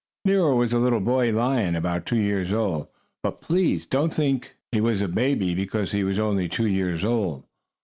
[0.25, 2.87] Nero was a little boy lion, about two years old,
[3.21, 7.43] but please don't think he was a baby because he was only two years old.